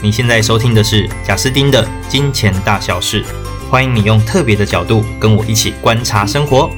[0.00, 3.24] 你现在收听的是贾斯汀的《金钱大小事》，
[3.68, 6.70] 欢迎你用特别的角度跟我一起观察生活。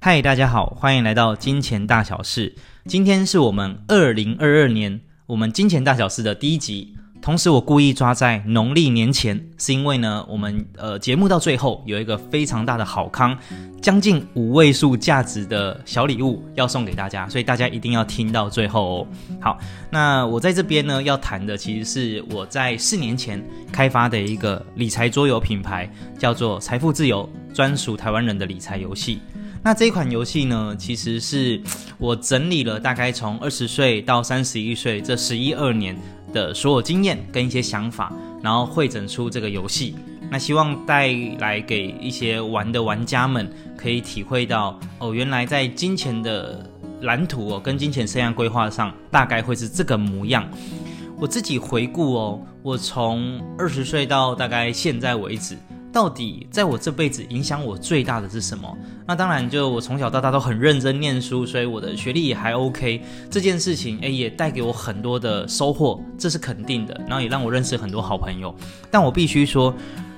[0.00, 2.54] 嗨，大家好，欢迎来到《金钱大小事》。
[2.86, 6.96] 今天是我们二零二二年我们《金钱大小事》的第一集。
[7.26, 13.36] 同时，我故意抓在农历年前，是因为呢，我们呃节目到最后有一个非常大的好康，
[13.82, 19.06] 将近五位数价值的小礼物要送给大家，所以大家一定要听到最后哦。
[19.40, 19.58] 好，
[19.90, 29.18] 那我在这边呢要谈的，其实是我在四年前开发的一个理财桌游品牌，叫做财富自由，专属台湾人的理财游戏。
[29.64, 31.60] 那这一款游戏呢，其实是
[31.98, 35.96] 我整理了大概从二十岁到三十一岁这十一二年
[36.32, 38.12] 的所有经验跟一些想法，
[38.42, 39.94] 然后汇整出这个游戏。
[40.28, 46.68] 那希望带来给一些玩的玩家们，可以体会到哦，原来在金钱的
[47.02, 50.44] 蓝图哦，跟金钱生涯规划上，大概会是这个模样。
[51.18, 55.56] 我自己回顾哦，我从二十岁到大概现在为止。
[55.96, 58.76] 到底在我这辈子影响我最大的是什么？
[59.06, 63.02] 那当然，就我从小到大都很认真念书，所以我的学历也还 OK。
[63.30, 66.94] 这件事情，诶，也带给我很多的收获，这是肯定的。
[67.08, 68.54] 然后也让我认识很多好朋友。
[68.90, 69.74] 但我必须说，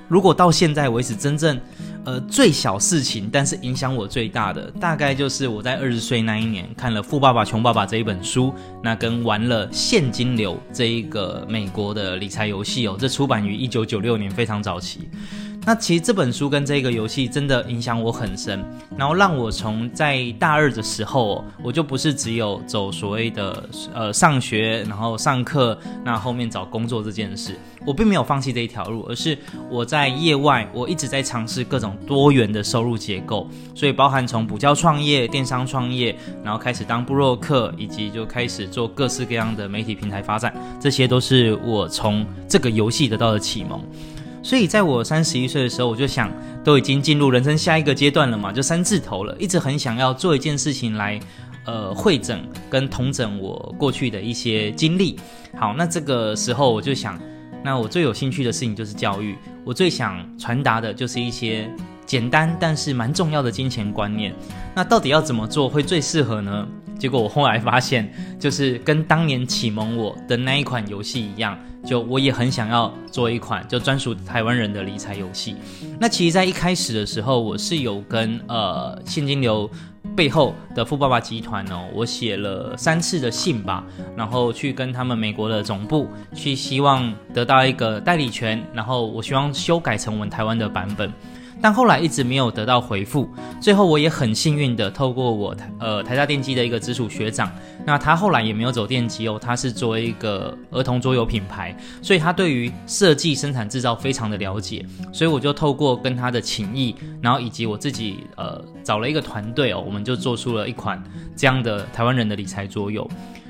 [0.08, 1.56] 如果到现在为止，真正
[2.04, 15.08] 呃最小事情，但是影响我最大的，大概就是我在二十岁那一年看了《富爸爸穷爸爸》这一本书，那跟玩了《现金流》这一个美国的理财游戏哦，这出版于一九九六年，非常早期。
[15.64, 18.64] 那其实这本书跟这个游戏真的影响我很深，
[18.96, 29.36] 然后让我从在大二的时候，我就不是只有走所谓的呃上学，然后上课，那后面找工作这件事，我并没有放弃这一条路，而是
[29.68, 43.78] 我在业外，我一直在尝试各种多元的收入结构，所以包含从补教创业、电商创业，然后开始当部落客，以及就开始做各式各样的媒体平台发展，这些都是我从这个游戏得到的启蒙。
[44.42, 46.32] 所以，在我三十一岁的时候，我就想，
[46.64, 51.20] 都已经进入人生下一个阶段了嘛，就三字头了，一直很想要做一件事情来，
[51.64, 52.40] 呃，会诊
[52.70, 55.18] 跟统整我过去的一些经历。
[55.56, 57.20] 好，那这个时候我就想，
[57.64, 61.68] 那我最有兴趣的事情就是教育，我最想传达的就是一些
[62.06, 64.34] 简单但是蛮重要的金钱观念。
[64.74, 66.66] 那到底要怎么做会最适合呢？
[66.98, 71.58] 结果我后来发现，就是跟当年启蒙我的那一款游戏一样。
[71.86, 75.54] 就我也很想要做一款就专属台湾人的理财游戏。
[75.98, 79.70] 那其实，在一开始的时候，我是有跟呃现金流
[80.16, 83.84] 背后的富爸爸集团哦，我写了三次的信吧，
[84.16, 91.10] 然后去跟他们美国的总部去，希望得到一个代理权，然后我希望修改成我们台湾的版本。
[91.60, 93.28] 但后来一直没有得到回复，
[93.60, 97.50] 最后我也很幸运的透过我台呃台大电机的一个直属学长，
[97.84, 111.02] 那他后来也没有走电机哦，他是做一个儿童桌游品牌，所以他对于设计、生产、制造非常的了解，所以我就透过跟他的情谊，然后以及我自己呃找了一个团队哦，我们就做出了一款
[111.36, 113.08] 这样的台湾人的理财桌游。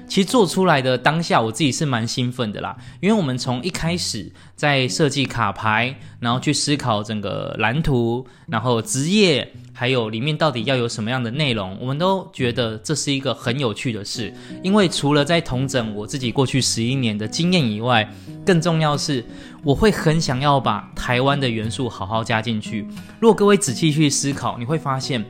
[0.08, 14.32] 其实做出来的当下，我自己是蛮兴奋的啦，因为我们从一开始在设计卡牌，然后去思考整个蓝图，然后职业，还有里面到底要有什么样的内容，我们都觉得这是一个很有趣的事。
[14.62, 18.10] 因为除了在统整我自己过去十一年的经验以外，
[18.46, 19.22] 更重要是
[19.62, 22.88] 我会很想要把台湾的元素好好加进去。
[23.20, 25.22] 如果各位仔细去思考，你会发现，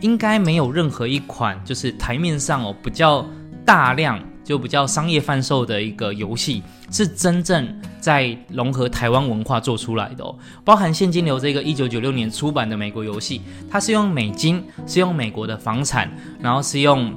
[0.00, 3.24] 应该没有任何一款就是台面上哦比较。
[3.64, 7.66] 大量就比较商业贩售的一个游戏，是真正
[7.98, 10.36] 在融合台湾文化做出来的哦。
[10.62, 17.10] 包含现金流这个一九九六年出版的美国游戏，它是用美金，是用美国的房产，然后是用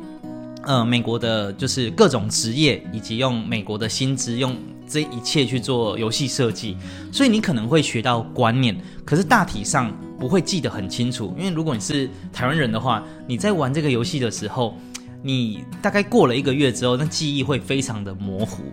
[0.63, 4.55] 呃美国的，就是各种职业，以及用美国的薪资，用
[4.87, 6.77] 这一切去做游戏设计。
[7.11, 11.35] 所以你可能会学到观念，可是大体上不会记得很清楚。
[11.37, 14.77] 因为如果你是台湾人的话，你在玩这个游戏的时候。
[15.23, 18.63] 你大概过了一个月之后，那记忆会非常的模糊，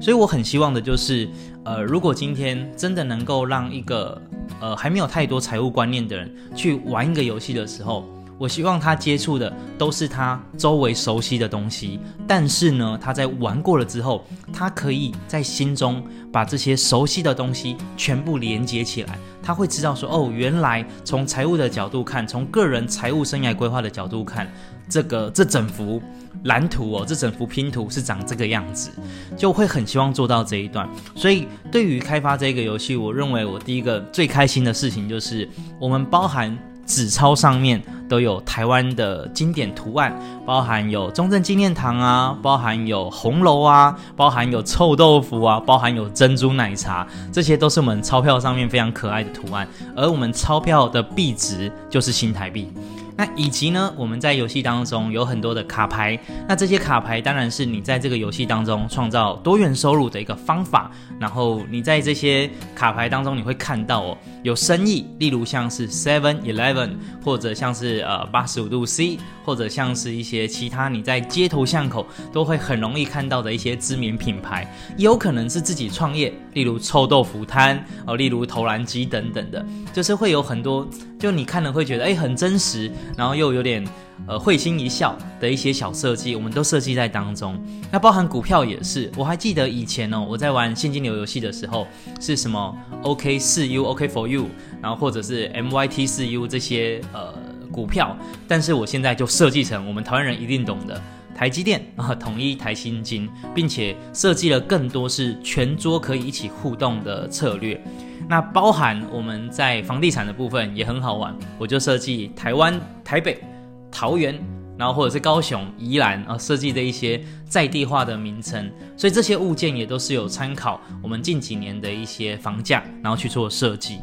[0.00, 1.28] 所以我很希望的就是，
[1.64, 4.20] 呃，如果今天真的能够让一个
[4.60, 8.08] 呃还没有太多财务观念的人去玩一个游戏的时候，
[8.38, 24.50] 我希望他接触的都是他周围熟悉的东西，但是呢，他在玩过了之后，他可以在心中把这些熟悉的东西全部连接起来，他会知道说，哦，原来从财务的角度看，从个人财务生涯规划的角度看。
[24.86, 25.98] 这个这整幅
[26.42, 28.90] 蓝图哦，这整幅拼图是长这个样子，
[29.34, 30.86] 就会很希望做到这一段。
[31.14, 35.48] 所以对于开发这个游戏，我认为我第一个最开心的事情就是，
[35.80, 36.54] 我们包含
[36.86, 40.14] 纸钞上面都有台湾的经典图案，
[40.44, 49.66] 包含有中正纪念堂啊，包含有红楼啊，包含有臭豆腐啊，包含有珍珠奶茶，这些都是我们钞票上面非常可爱的图案。
[49.96, 52.70] 而我们钞票的币值就是新台币。
[53.16, 56.18] 那以及呢，我们在游戏当中有很多的卡牌，
[56.48, 60.90] 那这些卡牌当然是你在这个游戏当中创造多元收入的一个方法。
[61.20, 66.90] 然后你在这些卡牌当中，你会看到哦，有生意，例如像是 Seven Eleven，
[67.24, 80.88] 或者像是呃八十五度 C，或者像是一些其他你在街头巷口都会很容易看到的一些知名品牌，也有可能是自己创业，例如臭豆腐摊哦，例如投篮机等等的，就是会有很多。
[81.16, 83.84] 就你看了会觉得诶很真实，然后又有点
[84.26, 87.58] 呃会心一笑的一些小设计，我们都设计在当中。
[87.90, 91.86] 那包含股票也是，我还记得以前哦，我在玩现金流游戏的时候
[92.20, 94.46] 是什么 OK 四 U OK for you，
[94.82, 97.34] 然后或者是 MYT 四 U 这些呃
[97.70, 98.16] 股票，
[98.46, 101.00] 但是我现在就设计成我们台湾人一定懂的
[101.34, 107.82] 台积电啊，统一台新金，并且设计了更多是全桌可以一起互动的策略。
[108.28, 113.42] 那包含我们在房地产的部分也很好玩，我就设计台湾、台北、
[113.90, 114.38] 桃园，
[114.78, 124.00] 然后或者是高雄、宜兰啊，设计的一些在地化的名称，所以这些物件也都是有参考我们近几年的一些房价，然后去做设计。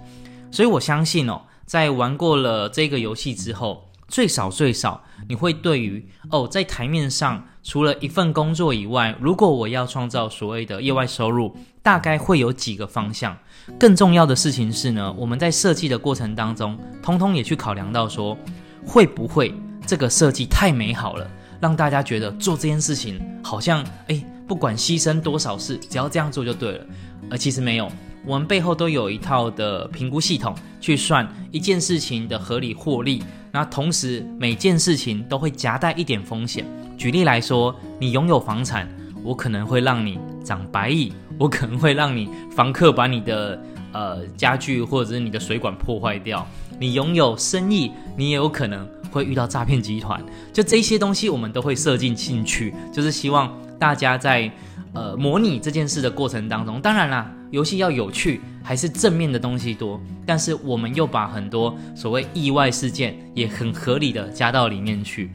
[0.51, 13.37] 所以我相信哦，在玩过了这个游戏之后，最少最少你会对于哦，在台面上除了一份工作以外，如果我要创造所谓的业外收入，大概会有几个方向。
[13.79, 18.37] 更重要的事情是呢，我们在设计的过程当中，通通也去考量到说，
[18.85, 19.53] 会不会
[19.87, 21.25] 这个设计太美好了，
[21.61, 26.85] 让大家觉得做这件事情好像诶，不管牺牲多少事，只要这样做就对了。
[27.29, 27.89] 而其实没有，
[28.25, 36.65] 我们背后都有一套的评估系统去算一件事情的合理获利，那同时每件事情都会夹带一点风险。
[36.97, 38.87] 举例来说，你拥有房产，
[39.23, 41.11] 我可能会让你长白蚁。
[41.37, 43.59] 我可能会让你房客把你的
[43.93, 46.47] 呃家具或者是你的水管破坏掉。
[46.79, 50.23] 你拥有生意，你也有可能会遇到诈骗集团。
[50.53, 54.51] 就这些东西，我们都会设进进去，就是希望大家在
[54.93, 59.99] 呃模拟这件事的过程当中，当然啦，游戏要有趣，还是正面的东西多。
[60.25, 65.31] 但是我们又把很多所谓意外事件也很合理的加到里面去。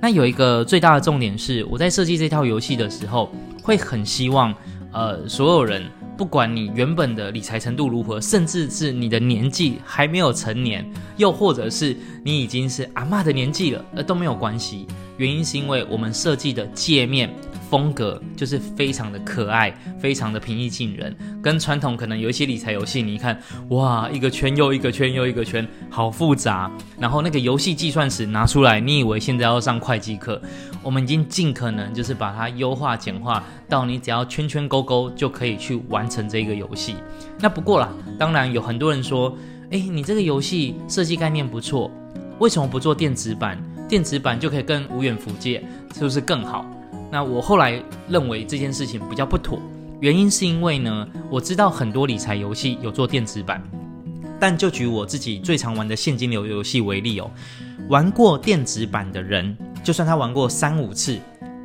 [0.00, 3.30] 那有一个最大的重点是，我在设计这套游戏的时候，
[3.62, 4.54] 会很希望。
[4.92, 5.82] 呃，所有人，
[6.16, 11.94] 不管你原本的理财程度如何，甚至是你的年纪还没有成年，又或者是
[12.24, 14.86] 你已经是阿嬷的年纪了，呃，都没有关系。
[15.18, 17.30] 原因是因为我们设计的界面。
[17.68, 23.40] 风格就是非常的可爱，非常的平易近人，跟传统可能有一些理财游戏，你一看，
[23.70, 26.70] 哇，一个圈又一个圈又一个圈，好复杂。
[26.98, 30.40] 然后那个游戏计算尺拿出来，你以为现在要上会计课？
[30.82, 36.94] 我们已经尽可能就是把它优化简化到你只要圈圈勾勾就可以去完成这个游戏。
[37.40, 39.36] 那不过啦，当然有很多人说，
[39.70, 41.90] 哎，你这个游戏设计概念不错，
[42.38, 43.58] 为什么不做电子版？
[43.88, 45.64] 电子版就可以跟无远弗届，
[45.94, 46.64] 是不是更好？
[47.10, 49.58] 那我后来认为这件事情比较不妥，
[50.00, 53.62] 原因是因为呢，我知道很多理财游戏有做电子版，
[54.38, 57.30] 但就举我自己最常玩的现金流游戏为例哦，
[57.88, 61.18] 玩过电子版的人，就算他玩过三五次。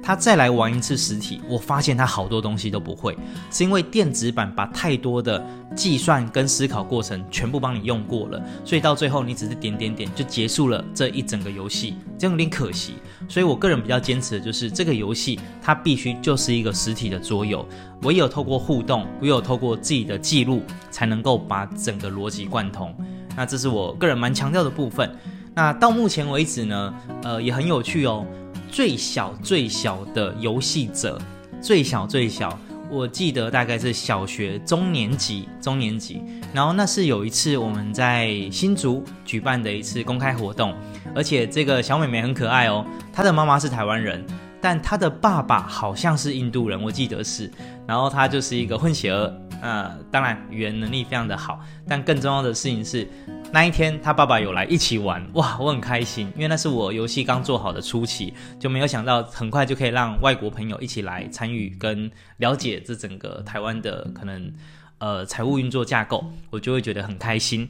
[0.03, 3.15] 他再来玩一次实体，我发现他好多东西都不会，
[3.51, 12.95] 是因为电子版把太多的计算跟思考过程全部帮你用过了，所以到最后你只是点点点就结束了这一整个游戏，这样有点可惜。
[13.29, 17.65] 所以我个人比较坚持的就是这个游戏它必须就是一个实体的桌游，
[18.01, 22.93] 唯有透过互动，唯有透过自己的记录，才能够把整个逻辑贯通。
[23.35, 25.09] 那这是我个人蛮强调的部分。
[25.53, 26.93] 那到目前为止呢，
[27.23, 28.25] 呃，也很有趣哦。
[28.71, 31.21] 最小最小的游戏者，
[31.61, 32.57] 最小最小，
[32.89, 36.23] 我记得大概是小学中年级，中年级。
[36.53, 40.73] 然后那是有一次我们在新竹举办的一次公开活动，
[41.13, 44.25] 而且这个小妹妹很可爱哦，她的妈妈是台湾人，
[44.61, 47.51] 但他的爸爸好像是印度人，我记得是。
[47.87, 53.07] 然后他就是一个混血儿，呃，当然语言能力非常的好，但更重要的事情是。
[53.53, 64.53] 那一天，他爸爸有来一起玩，哇，我很开心，因为那是我游戏刚做好的初期，就没有想到很快就可以让外国朋友一起来参与跟了解这整个台湾的可能
[64.99, 67.69] 呃财务运作架构，我就会觉得很开心。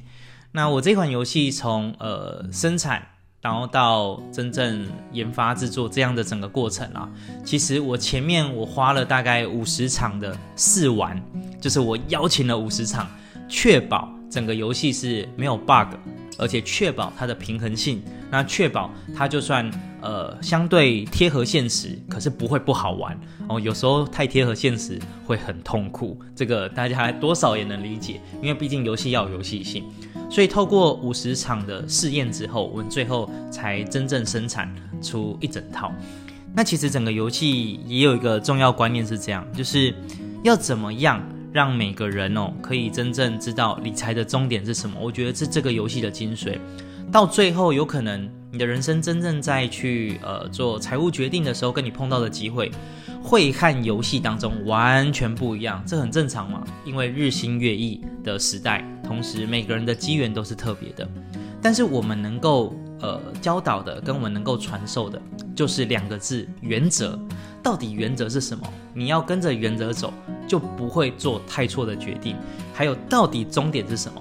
[0.52, 3.08] 那我这款游戏从呃生产，
[3.42, 7.10] 然后到真正研发制作这样的整个过程啊，
[7.44, 11.22] 其实我前面我花了大概五十场的试玩，
[11.60, 13.10] 就是我邀请了五十场，
[13.50, 14.10] 确保。
[14.30, 15.94] 整个游戏是没有 bug，
[16.38, 19.70] 而且确保它的平衡性，那确保它就算
[20.02, 23.60] 呃相对贴合现实，可是不会不好玩哦。
[23.60, 29.84] 有时候太贴合现实会很痛苦，这个大家多少也能理解，因为毕竟游戏要有游戏性。
[30.30, 35.92] 所以透过五十场的试验之后，我们最后才真正生产出一整套。
[36.54, 39.94] 那其实整个游戏也有一个重要观念是这样，就是
[40.44, 41.22] 要怎么样。
[41.54, 46.58] 让每个人哦可以真正知道理财的终点是什么，我觉得是这个游戏的精髓。
[47.12, 52.72] 到最后，有可能你的人生真正在去呃做财务决定的时候，跟你碰到的机会
[53.22, 61.06] 会和游戏当中完全不一样，这很正常嘛，因为日新月异的时代，同时每个人的机缘都是特别的。
[61.62, 65.22] 但是我们能够呃教导的，跟我们能够传授的，
[65.54, 67.20] 就是两个字：原则。
[67.62, 68.66] 到底原则是什么？
[68.92, 70.12] 你要跟着原则走，
[70.48, 72.36] 就不会做太错的决定。
[72.74, 74.20] 还有，到底终点是什么？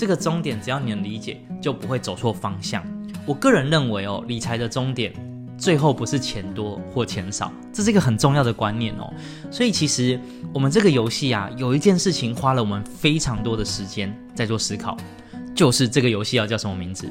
[0.00, 2.82] 这个终点只要你能理解，就不会走错方向。
[3.26, 5.12] 我个人认为哦，理财的终点
[5.58, 9.12] 最后不是钱多或钱少，这是一个很重要的观念哦。
[9.50, 10.18] 所以其实
[10.54, 14.96] 我们这个游戏啊，有一件事情花了我们非常多的时间在做思考，
[15.54, 17.06] 就是这个游戏要叫什么名字？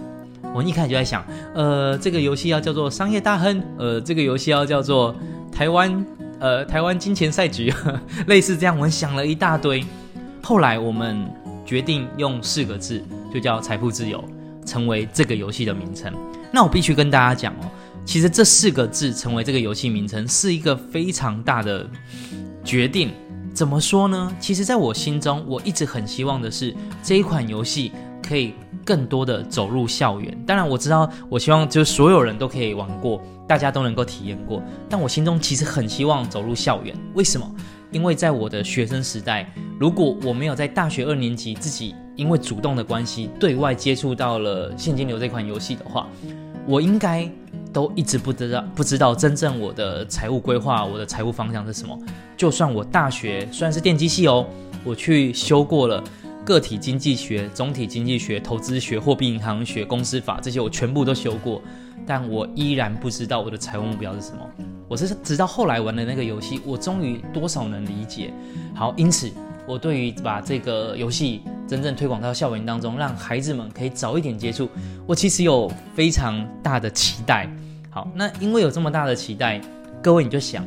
[0.56, 5.16] 我一开始就在想，呃，这个游戏要叫做商业大亨，呃，这个游戏要叫做。
[5.52, 6.06] 台湾，
[6.40, 7.72] 呃，台湾金钱赛局，
[8.26, 9.86] 类似这样，我们想了一大堆。
[10.42, 11.30] 后来我们
[11.70, 13.00] 决定用四个字，
[13.32, 14.24] 就叫财富自由，
[14.66, 16.12] 成为这个游戏的名称。
[16.52, 17.70] 那我必须跟大家讲哦，
[18.04, 21.88] 其实这四个字成为这个游戏名称是一个非常大的
[22.66, 23.12] 决定。
[23.54, 24.36] 怎么说呢？
[24.40, 27.92] 其实在我心中，我一直很希望的是这一款游戏
[28.28, 28.56] 可以。
[28.86, 34.64] 更多的走入校园，当然我知道，我希望就是所有人都可以玩过，大家都能够体验过。
[34.90, 37.48] 但我心中其实很希望走入校园，为什么？
[37.92, 46.06] 因为在我的学生时代，如果我没有在大学二年级自己因为主动的关系对外接触到了现金流这款游戏的话，
[46.68, 47.26] 我应该
[47.72, 51.98] 都一直不知道不知道真正我的财务规划，我的财务方向是什么。
[52.36, 54.46] 就算我大学虽然是电机系哦，
[54.84, 56.04] 我去修过了。
[56.46, 61.62] 个体经济学、总体经济学、投资学、货币银行学、公司法这些我全部都修过，
[62.08, 64.40] 但我依然不知道我的财务目标是什么。
[64.88, 68.34] 我是直到后来玩的那个游戏，我终于多少能理解。
[68.74, 69.30] 好，因此
[69.70, 74.68] 我对于把这个游戏真正推广到校园当中，让孩子们可以早一点接触，
[75.06, 77.48] 我其实有非常大的期待。
[77.92, 79.62] 好，那因为有这么大的期待，
[80.02, 80.66] 各位你就想，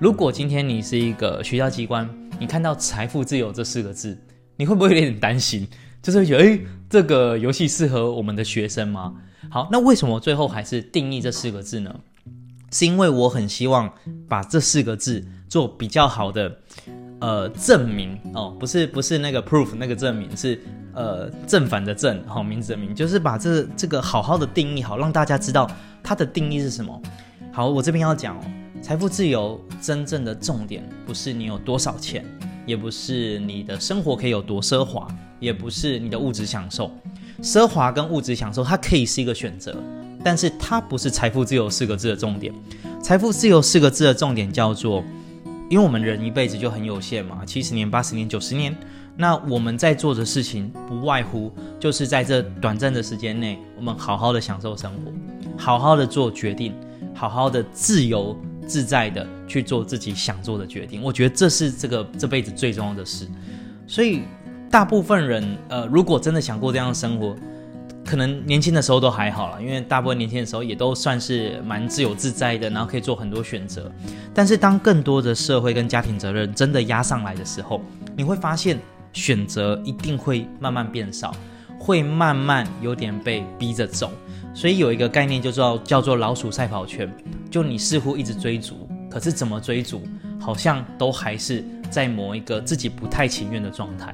[0.00, 4.18] 如果今天你是一个学校机关，你看到“财富自由”这四个字。
[4.56, 5.66] 你会不会有点担心？
[6.02, 9.14] 就是会觉得，诶，这个游戏适合我们的学生吗？
[9.48, 11.94] 好， 那为什么最后还是定义这四个字呢？
[12.72, 13.90] 是因为我很希望
[14.28, 16.58] 把这四个字做比较好的
[17.20, 20.60] 呃证明哦，不是不是那个 proof 那个证明，是
[20.94, 25.70] 呃正反的正，好，名字的名，就是把这这个好好的定义好，让大家知道
[26.02, 27.00] 它的定义是什么。
[27.52, 28.44] 好，我这边要讲哦，
[28.82, 32.24] 财富自由真正的重点不是你有多少钱。
[32.66, 35.08] 也不是你的生活可以有多奢华，
[35.40, 36.88] 也不是你的物质享受。
[37.42, 39.74] 奢华跟物质享受，它可以是一个选择，
[40.22, 42.54] 但是它不是财富自由四个字的重点。
[43.02, 45.02] 财富自由四个字的重点叫做，
[45.70, 48.76] 因为我们人一辈子就很有限嘛，七十年、八十年、九十年，
[49.16, 55.12] 那我们在做的事情不外乎就是在这短暂的时间内，我们好好的享受生活，
[55.56, 56.74] 好好的做决定，
[57.14, 58.36] 好好的自由。
[58.66, 63.26] 自在的去做自己想做的决定，我觉得这是这个这辈子最重要的事。
[63.84, 64.20] 所以，
[64.70, 67.34] 大部分人，呃，如果真的想过这样的生活，
[68.10, 73.88] 可能年轻的时候都还好了，因为大部分年轻的时候也都算是蛮自由自在的，然后可以做很多选择。
[74.34, 77.80] 但是，当更多的社会跟家庭责任真的压上来的时候，
[78.16, 78.80] 你会发现
[79.12, 81.32] 选择一定会慢慢变少，
[81.78, 84.10] 会慢慢有点被逼着走。
[84.52, 87.08] 所以有一个概念就叫叫做老鼠赛跑圈，
[87.48, 90.02] 就你似乎一直追逐，可是怎么追逐，
[90.40, 94.12] 好像都还是在某一个自己不太情愿的状态。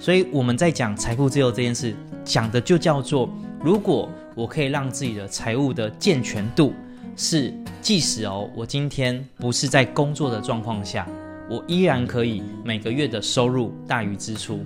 [0.00, 3.28] 所以我们在讲财富自由这件事，讲的就叫做，
[3.62, 6.72] 如果我可以让自己的财务的健全度
[7.16, 7.52] 是，
[7.82, 11.06] 即使哦，我今天不是在工作的状况下，
[11.50, 14.60] 我依然可以每个月的收入大于支出，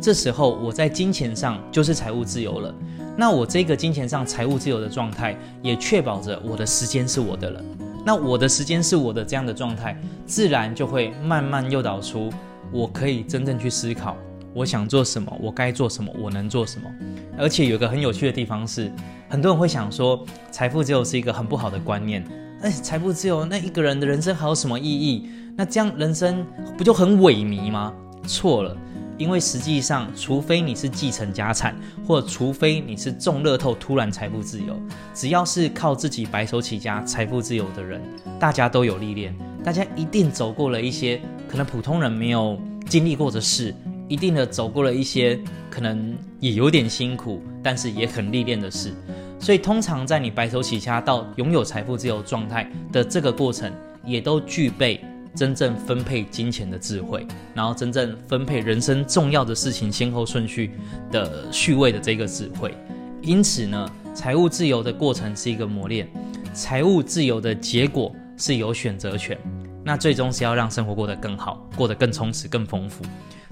[0.00, 2.74] 这时候我在金钱上就是财务自由了。
[3.14, 7.62] 那我这个金钱上财务自由的状态，也确保着我的时间是我的了。
[8.06, 12.32] 那我的时间是我的这样的状态，自然就会慢慢诱导出
[12.72, 14.16] 我可以真正去思考，
[14.58, 16.90] 我想做什么，我该做什么，我能做什么。
[17.38, 18.90] 而且有个很有趣的地方是，
[19.28, 22.24] 很多人会想说，财富自由是一个很不好的观念。
[22.62, 25.28] 哎，财富自由，那一个人的人生还有什么意义？
[25.56, 26.44] 那这样人生
[26.76, 27.94] 不就很萎靡吗？
[28.26, 28.76] 错了。
[29.16, 34.76] 因为实际上，除非你是继承家产，或除非你是中乐透突然财富自由，
[35.14, 38.02] 只要是靠自己白手起家财富自由的人，
[38.40, 43.74] 大家都有历练，大家一定走过了一些可能普通人没有经历过的事，
[44.08, 45.38] 一定的走过了一些
[45.70, 48.92] 可能也有点辛苦，但是也很历练的事。
[49.38, 53.72] 所以，通常在你白手起家到拥有财富自由状态的这个过程，
[54.04, 55.00] 也都具备。
[55.36, 57.24] 真正分配金钱的智慧，
[57.54, 60.72] 然后真正分配人生重要的事情先后顺序
[61.12, 62.74] 的序位的这个智慧。
[63.22, 66.08] 因此呢，财务自由的过程是一个磨练，
[66.52, 69.38] 财务自由的结果是有选择权。
[69.88, 73.02] 那最终是要让生活过得更好，过得更充实、更丰富。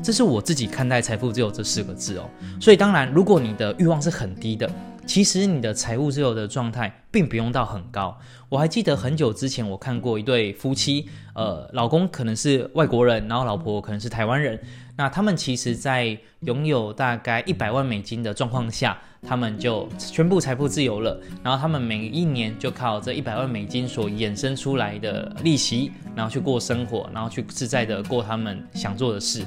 [0.03, 2.29] 这是我自己看待财富自由这四个字哦。
[2.61, 4.71] 所以当然，如果你的欲望是很低的。
[5.07, 8.19] 其实你的财务自由的状态并不用到很高。
[8.49, 14.61] 我还记得很久之前我看过一对夫妻，呃，老公可能是外国人，然后老婆可能是台湾人。
[14.97, 21.21] 那他们其实，在拥有大概一百万美金的状况下，他们就宣布财富自由了。
[21.43, 29.45] 然后他们每一年就靠这一百万美金所衍生出来的利息，然后去过生活，然后去自在的过他们想做的事。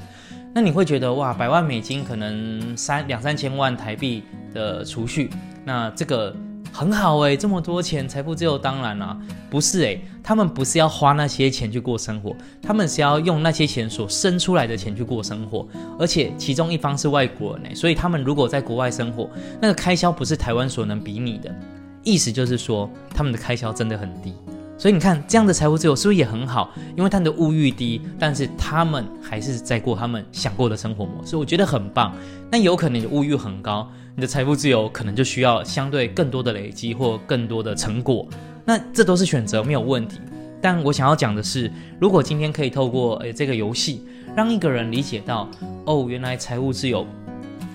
[0.52, 5.30] 那你会觉得哇，百万美金可能三两三千万台币的储蓄，
[5.64, 6.34] 那这个
[6.72, 9.16] 很好诶，这么多钱，财富自由当然啦，
[9.50, 15.66] 不是诶，他们不是要花那些钱去过生活，他们是要用那些钱所生出来的钱去过生活，
[15.98, 19.28] 而且其中一方是外国人诶，所以他们如果在国外生活，
[19.60, 21.54] 那个开销不是台湾所能比拟的，
[22.02, 24.32] 意思就是说他们的开销真的很低。
[24.80, 26.72] 所以你看，这样的财务自由是不是也很好？
[26.96, 32.14] 因为他们的物欲低，但是他们还是在过他们想过的生活模式，我觉得很棒。
[32.50, 38.26] 那有可能你的物欲很高，你的财富自由可能就需要相对更多的累积或更多的成果。
[38.64, 40.18] 那这都是选择，没有问题。
[40.62, 41.70] 但我想要讲的是，
[42.00, 45.46] 如果今天可以透过诶这个游戏，让一个人理解到，
[45.84, 47.06] 哦，原来财务自由，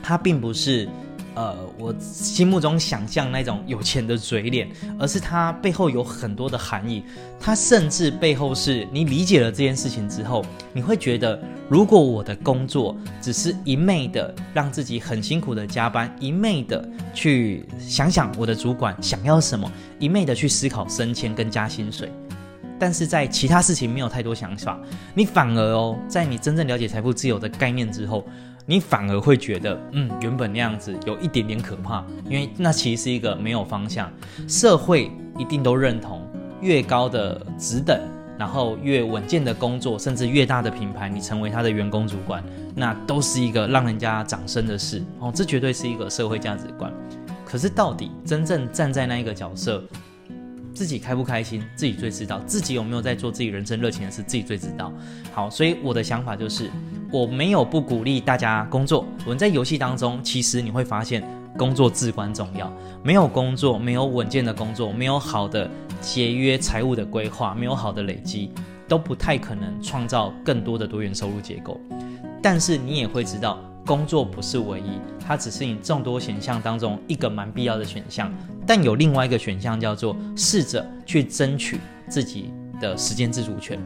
[0.02, 0.90] 它并不是。
[1.36, 7.04] 呃，我心目中想象那种有钱的嘴脸，而是它背后有很多的含义。
[7.40, 11.38] 它甚至背后是你理解了这件事情之后，你会觉得，
[11.70, 19.70] 如果我的工作只是一昧的让自己很辛苦的加班，一昧的去想想我的主管想要什么，
[20.00, 22.10] 一昧的去思考升迁跟加薪水，
[22.80, 24.80] 但是在其他事情没有太多想法，
[25.14, 28.26] 你反而哦，在你真正了解财富自由的概念之后。
[28.68, 34.12] 你反而会觉得，嗯，原本那样子有一点点可怕，因为那其实是一个没有方向。
[34.48, 36.28] 社会一定都认同，
[36.62, 38.00] 越高的职等，
[38.40, 45.32] 然后越稳健的工作，甚至越大的品牌，你成为他的员工主管，那都是一个让人家掌声的事哦。
[45.34, 46.92] 这绝对是一个社会价值观。
[47.46, 49.84] 可是到底真正站在那一个角色，
[50.74, 54.92] 自己开不开心，自己最知道；自己有没有在做自己人生热情的事，自己最知道。
[55.32, 56.72] 好，所以我的想法就是。
[57.16, 59.06] 我没有不鼓励大家工作。
[59.24, 61.26] 我们在游戏当中，其实你会发现
[61.58, 62.70] 工作至关重要。
[63.02, 65.70] 没有工作，没有稳健的工作，没有好的
[66.02, 68.52] 节约财务的规划，没有好的累积，
[68.86, 71.80] 都不太可能创造更多的多元收入结构。
[72.44, 78.30] 但是你也会知道，工作不是唯一，它只是你众多选项当中一个蛮必要的选项。
[78.68, 82.52] 但有另外一个选项叫做试着去争取自己
[82.82, 83.80] 的时间自主权。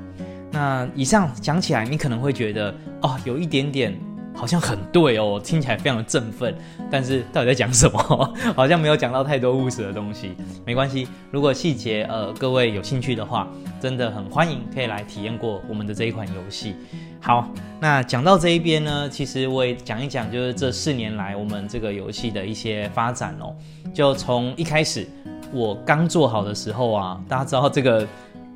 [0.51, 3.95] 那以上讲起来，你可能会觉得哦，有一点点
[4.35, 6.55] 好像很对哦，听起来非常的振奋。
[6.89, 8.33] 但是到底在讲什么？
[8.55, 10.35] 好像没有讲到太多务实的东西。
[10.65, 13.47] 没关系，如果细节呃各位有兴趣的话，
[13.79, 16.75] 真的很欢迎可以来体验过我们的这一款游戏。
[17.21, 17.47] 好，
[17.79, 23.53] 那讲到这一边呢，其实我也讲一讲，就是这四年来我们这个游戏的一些发展哦。
[23.93, 25.07] 就从一开始
[25.51, 28.07] 我刚做好的时候啊，大家知道这个。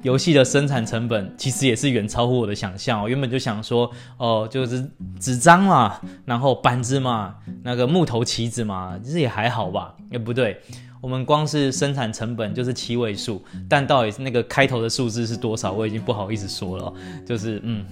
[0.04, 3.02] 游戏的生产成本其实也是远超乎我的想象。
[3.02, 4.86] 我原本就想说，哦，就是
[5.20, 9.96] 纸张嘛，然后板子嘛，那个木头棋子嘛，其实也还好吧。
[10.12, 10.62] 也不对，
[11.02, 16.94] 我们光是生产成本就是七位数，但到底是那个开头的数字是多少，我已经不好意思说了。
[17.26, 17.86] 就是嗯，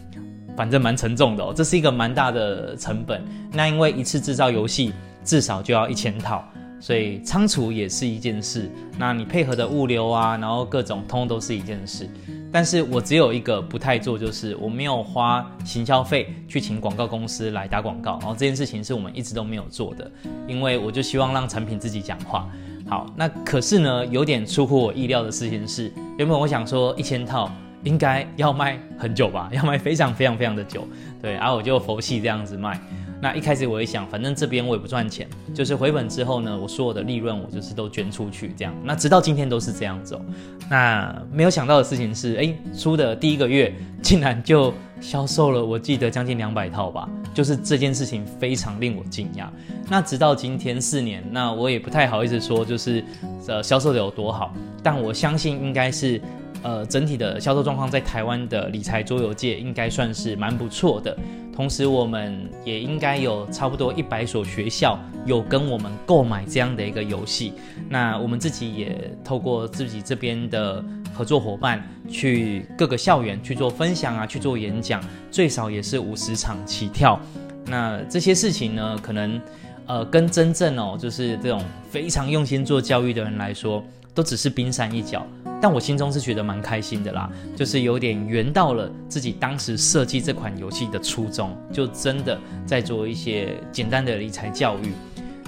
[0.55, 3.23] 反正蛮沉重的哦，这是一个蛮大的成本。
[3.53, 4.93] 那因为一次制造游戏
[5.23, 6.45] 至少就要一千套。
[6.81, 12.09] 所以仓储也是一件事，那你配合的物流啊，然后各种通通都是一件事。
[12.51, 20.11] 但是我只有一个不太做，就是我没有花行销费去请广告公司来打广告，然后这件事情是我们一直都没有做的，
[20.47, 22.49] 因为我就希望让产品自己讲话。
[22.89, 27.49] 好，那可是呢，有点出乎我意料的事情是，原本我想说一千套。
[27.83, 30.87] 应该要卖很久吧，要卖非常非常非常的久。
[31.21, 32.79] 对，然后我就佛系这样子卖。
[33.23, 38.73] 那一开始我也想，反正这边我也不赚钱，就是回本之后呢，我所有的利润我就是都捐出去这样。
[38.83, 40.21] 那直到今天都是这样子哦。
[40.69, 47.09] 那没有想到的事情是，哎，出的第一个月竟然就销售了，我记得将近两百套吧。
[47.33, 49.47] 就是这件事情非常令我惊讶。
[49.89, 53.03] 那直到今天四年，那我也不太好意思说，就是
[53.47, 56.21] 呃销售的有多好，但我相信应该是。
[56.63, 61.17] 呃，整体的销售状况在台湾的理财桌游界应该算是蛮不错的。
[61.51, 67.53] 同时，我们也应该有差不多一百所学校有跟我们购买这样的一个游戏。
[67.89, 70.85] 那我们自己也透过自己这边的
[71.21, 71.79] 合作伙伴，
[72.09, 77.19] 去各个校园去做分享啊，去做演讲，最少也是五十场起跳。
[77.67, 79.39] 那这些事情呢，可能
[79.85, 83.83] 呃，跟真正哦，就是这种非常用心做教育的人来说，
[84.15, 85.23] 都只是冰山一角。
[85.61, 94.91] 但我心中是觉得蛮开心的啦，就是有点圆到了自己当时设计这款游戏的初衷，就真的在做一些简单的理财教育。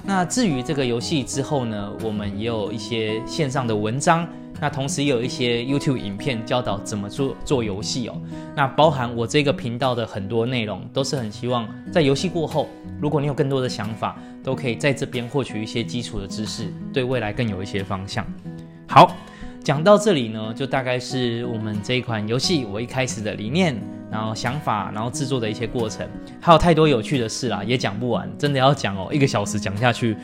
[0.04, 4.24] 那至于这个游戏之后呢，我们也有一些线上的文章，
[4.60, 8.20] 那同时也有一些 YouTube 影片教导怎么做做游戏哦。
[8.54, 12.68] 那包含我这个频道的很多内容，都是很希望在游戏过后，
[13.00, 18.24] 如果你有更多的想法，都可以在这边获取一些基础的知识，对未来更有一些方向。
[18.86, 19.16] 好。
[19.62, 23.74] 讲到这里呢，就大概是我们这一款游戏我一开始的理念，
[24.10, 26.06] 然后想法，然后制作的一些过程，
[26.38, 30.18] 还有太多有趣的事啦，也讲不完，真的要讲哦，一个小时讲下去，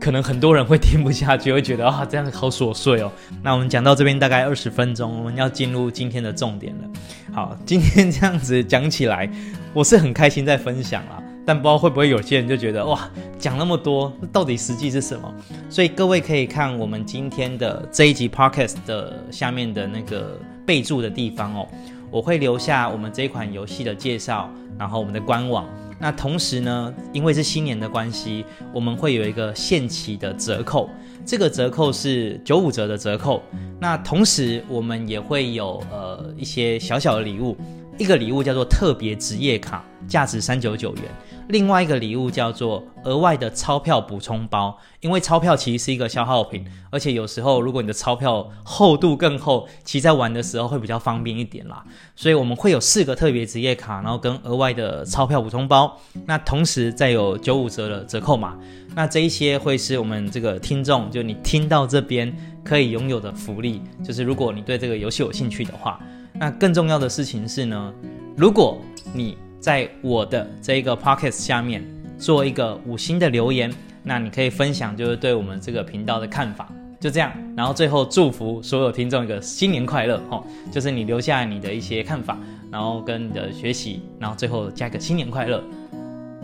[0.00, 3.10] 可能很多人会听不下去，会觉得啊这样子好琐碎哦。
[3.42, 6.88] 那我们讲到这边大概二十分钟，我们要进入今天的重点了。
[7.32, 9.30] 好，今天这样子讲起来，
[9.72, 11.22] 我是很开心在分享啦。
[11.44, 15.32] 但不知道会不会有些人就觉得哇，讲那么多，到底实际是什么？
[15.70, 21.68] 所以各位可以看我们今天的这一集 podcast 的下面的那个备注的地方哦，
[22.10, 25.66] 我会留下我们这款游戏的介绍，然后我们的官网。
[25.98, 30.90] 那同时呢，因为是新年的关系，我们会有一个限期的折扣，
[31.24, 33.42] 这个折扣是九五折的折扣。
[33.80, 37.56] 那同时我们也会有呃一些小小的礼物，
[37.98, 41.04] 一个礼物叫做特别职业卡，价值三九九元。
[41.48, 51.82] 另外一个礼物叫做额外的钞票补充包，因为钞票其实是一个消耗品，而且有时候如果你的钞票厚度更厚，其实在玩的时候会比较方便一点啦。
[52.14, 58.58] 所以我们会有四个特别职业卡，然后跟额外的钞票补充包，那同时再有九五折的折扣码。
[58.94, 66.00] 那这一些会是我们这个听众，就你听到这边可以拥有的福利，就是如果你对这个游戏有兴趣的话，
[66.38, 67.92] 那更重要的事情是呢，
[68.36, 68.78] 如果
[69.12, 71.82] 你在我的这一个 p o c k e t 下面
[72.18, 73.72] 做一个五星的留言，
[74.02, 76.70] 那你可以分享就是对我们这个频道的看法，
[77.00, 77.32] 就这样。
[77.56, 82.38] 然后最后祝福所有听众一个新年快乐哦，就是你留下你的一些看法，
[82.70, 85.62] 然后跟你的学习，然后最后加个新年快乐。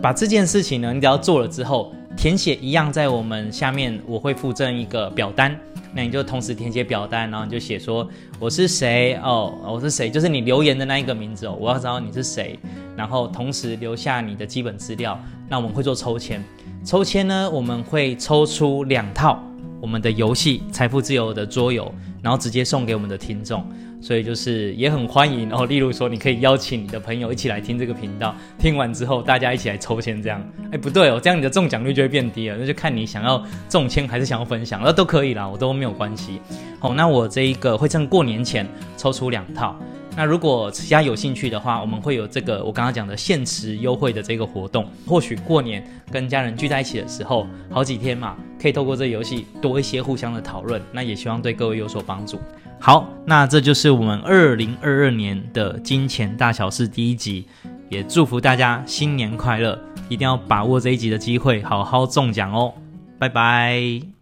[0.01, 5.57] 把这件事情呢，你只要做了之后，填写一样在我们下面我会附赠一个表单。
[5.95, 8.07] 那你就同时填写表单，然后你就写说
[8.39, 12.57] 我是谁哦，我是谁，就是你留言的那一个名字哦，我要知道你是谁，
[12.95, 15.19] 然后同时留下你的基本资料。
[15.47, 16.43] 那我们会做抽签，
[16.83, 19.39] 抽签呢，我们会抽出两套
[19.79, 23.63] 我们的游戏《财富自由》的桌游，然后直接送给我们的听众。
[24.03, 36.41] 所以就是也很欢迎，然后例如说，你可以邀请你的朋友一起来听这个频道，听完之后大家一起来抽签，这样，哎，不对哦，这样你的中奖率就会变低了，那就看你想要中签还是想要分享，那都可以啦，我都没有关系。
[36.79, 39.79] 好，那我这一个会趁过年前抽出两套，
[40.15, 52.39] 那如果其他有兴趣的话，我们会有这个我刚刚讲的限时优惠的这个活动，或许过年跟家人聚在一起的时候，好几天嘛，可以透过这个游戏多一些互相的讨论，那也希望对各位有所帮助。
[52.79, 57.45] 好，那这就是我们二零二二年的金钱大小事第一集，
[57.89, 62.73] 也祝福大家新年快乐，一定要把握这一集的机会，好好中奖哦，
[63.17, 64.12] 拜拜。